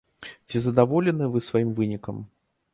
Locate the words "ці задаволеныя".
0.47-1.29